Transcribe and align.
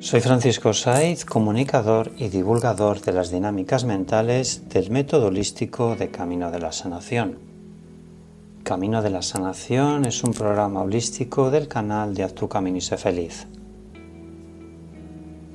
Soy 0.00 0.20
Francisco 0.20 0.72
Saiz, 0.74 1.24
comunicador 1.24 2.12
y 2.16 2.28
divulgador 2.28 3.00
de 3.00 3.12
las 3.12 3.32
dinámicas 3.32 3.84
mentales 3.84 4.68
del 4.68 4.92
método 4.92 5.26
holístico 5.26 5.96
de 5.96 6.12
Camino 6.12 6.52
de 6.52 6.60
la 6.60 6.70
Sanación. 6.70 7.40
Camino 8.62 9.02
de 9.02 9.10
la 9.10 9.22
Sanación 9.22 10.04
es 10.04 10.22
un 10.22 10.34
programa 10.34 10.82
holístico 10.82 11.50
del 11.50 11.66
canal 11.66 12.14
de 12.14 12.22
Haz 12.22 12.34
tu 12.34 12.48
camino 12.48 12.76
y 12.76 12.80
sé 12.80 12.96
feliz. 12.96 13.48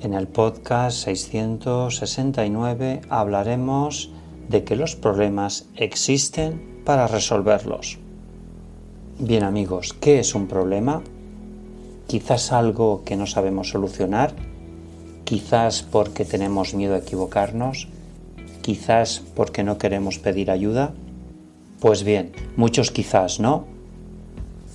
En 0.01 0.14
el 0.14 0.27
podcast 0.27 0.97
669 1.05 3.00
hablaremos 3.07 4.11
de 4.50 4.65
que 4.65 4.75
los 4.75 4.97
problemas 4.97 5.69
existen 5.78 6.82
para 6.83 7.07
resolverlos. 7.07 7.97
Bien 9.19 9.43
amigos, 9.43 9.93
¿qué 10.01 10.19
es 10.19 10.36
un 10.36 10.47
problema? 10.47 11.01
Quizás 12.13 12.51
algo 12.51 13.01
que 13.05 13.15
no 13.15 13.25
sabemos 13.25 13.69
solucionar, 13.69 14.35
quizás 15.23 15.81
porque 15.81 16.25
tenemos 16.25 16.75
miedo 16.75 16.93
a 16.93 16.99
equivocarnos, 16.99 17.87
quizás 18.61 19.23
porque 19.33 19.63
no 19.63 19.79
queremos 19.79 20.19
pedir 20.19 20.51
ayuda. 20.51 20.93
Pues 21.79 22.03
bien, 22.03 22.31
muchos 22.55 22.91
quizás, 22.91 23.39
¿no? 23.39 23.65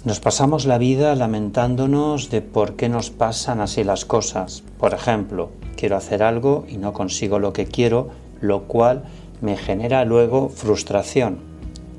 Nos 0.04 0.18
pasamos 0.18 0.66
la 0.66 0.78
vida 0.78 1.14
lamentándonos 1.14 2.28
de 2.28 2.42
por 2.42 2.74
qué 2.74 2.88
nos 2.88 3.10
pasan 3.10 3.60
así 3.60 3.84
las 3.84 4.04
cosas. 4.04 4.64
Por 4.76 4.92
ejemplo, 4.92 5.50
quiero 5.76 5.96
hacer 5.96 6.24
algo 6.24 6.66
y 6.68 6.76
no 6.76 6.92
consigo 6.92 7.38
lo 7.38 7.52
que 7.52 7.66
quiero, 7.66 8.08
lo 8.40 8.64
cual 8.64 9.04
me 9.40 9.56
genera 9.56 10.04
luego 10.04 10.48
frustración. 10.48 11.38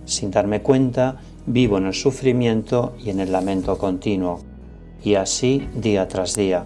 Sin 0.04 0.32
darme 0.32 0.62
cuenta, 0.62 1.22
vivo 1.46 1.78
en 1.78 1.86
el 1.86 1.94
sufrimiento 1.94 2.94
y 3.02 3.10
en 3.10 3.22
el 3.22 3.32
lamento 3.32 3.78
continuo. 3.78 4.49
Y 5.04 5.16
así 5.16 5.68
día 5.76 6.08
tras 6.08 6.36
día. 6.36 6.66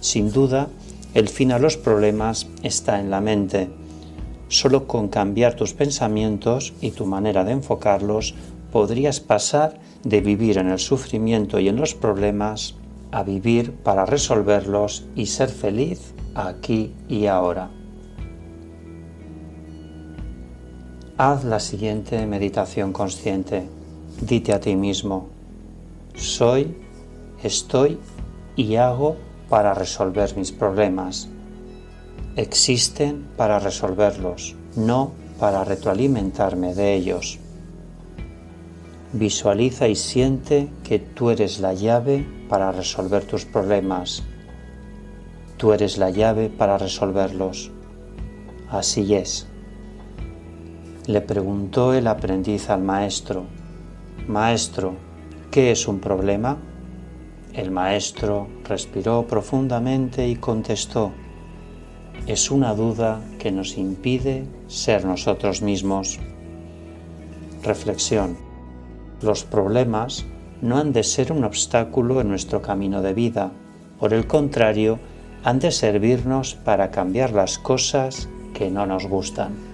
Sin 0.00 0.32
duda, 0.32 0.68
el 1.14 1.28
fin 1.28 1.52
a 1.52 1.58
los 1.58 1.76
problemas 1.76 2.46
está 2.62 3.00
en 3.00 3.10
la 3.10 3.20
mente. 3.20 3.70
Solo 4.48 4.86
con 4.86 5.08
cambiar 5.08 5.54
tus 5.54 5.72
pensamientos 5.72 6.72
y 6.80 6.90
tu 6.90 7.06
manera 7.06 7.44
de 7.44 7.52
enfocarlos 7.52 8.34
podrías 8.72 9.20
pasar 9.20 9.78
de 10.02 10.20
vivir 10.20 10.58
en 10.58 10.68
el 10.68 10.78
sufrimiento 10.78 11.58
y 11.60 11.68
en 11.68 11.76
los 11.76 11.94
problemas 11.94 12.74
a 13.12 13.22
vivir 13.22 13.72
para 13.72 14.04
resolverlos 14.04 15.04
y 15.14 15.26
ser 15.26 15.48
feliz 15.48 16.12
aquí 16.34 16.92
y 17.08 17.26
ahora. 17.26 17.70
Haz 21.16 21.44
la 21.44 21.60
siguiente 21.60 22.26
meditación 22.26 22.92
consciente. 22.92 23.62
Dite 24.20 24.52
a 24.52 24.60
ti 24.60 24.74
mismo, 24.74 25.28
soy, 26.16 26.74
estoy 27.42 27.98
y 28.56 28.76
hago 28.76 29.16
para 29.48 29.74
resolver 29.74 30.36
mis 30.36 30.52
problemas. 30.52 31.28
Existen 32.36 33.26
para 33.36 33.58
resolverlos, 33.58 34.56
no 34.76 35.12
para 35.38 35.64
retroalimentarme 35.64 36.74
de 36.74 36.94
ellos. 36.94 37.38
Visualiza 39.12 39.86
y 39.88 39.94
siente 39.94 40.68
que 40.82 40.98
tú 40.98 41.30
eres 41.30 41.60
la 41.60 41.74
llave 41.74 42.26
para 42.48 42.72
resolver 42.72 43.24
tus 43.24 43.44
problemas. 43.44 44.24
Tú 45.56 45.72
eres 45.72 45.98
la 45.98 46.10
llave 46.10 46.48
para 46.48 46.78
resolverlos. 46.78 47.70
Así 48.68 49.14
es. 49.14 49.46
Le 51.06 51.20
preguntó 51.20 51.94
el 51.94 52.06
aprendiz 52.08 52.70
al 52.70 52.82
maestro, 52.82 53.44
Maestro, 54.26 54.94
¿qué 55.50 55.70
es 55.70 55.86
un 55.86 56.00
problema? 56.00 56.56
El 57.54 57.70
maestro 57.70 58.48
respiró 58.64 59.28
profundamente 59.28 60.26
y 60.26 60.34
contestó, 60.34 61.12
es 62.26 62.50
una 62.50 62.74
duda 62.74 63.20
que 63.38 63.52
nos 63.52 63.78
impide 63.78 64.44
ser 64.66 65.04
nosotros 65.04 65.62
mismos. 65.62 66.18
Reflexión. 67.62 68.36
Los 69.22 69.44
problemas 69.44 70.26
no 70.62 70.78
han 70.78 70.92
de 70.92 71.04
ser 71.04 71.30
un 71.30 71.44
obstáculo 71.44 72.20
en 72.20 72.28
nuestro 72.28 72.60
camino 72.60 73.02
de 73.02 73.14
vida, 73.14 73.52
por 74.00 74.12
el 74.14 74.26
contrario, 74.26 74.98
han 75.44 75.60
de 75.60 75.70
servirnos 75.70 76.56
para 76.56 76.90
cambiar 76.90 77.30
las 77.30 77.58
cosas 77.58 78.28
que 78.52 78.68
no 78.68 78.84
nos 78.84 79.06
gustan. 79.06 79.73